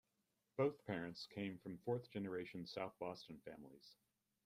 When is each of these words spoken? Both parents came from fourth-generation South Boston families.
Both 0.57 0.83
parents 0.87 1.27
came 1.27 1.59
from 1.59 1.77
fourth-generation 1.77 2.65
South 2.65 2.97
Boston 2.99 3.39
families. 3.45 3.97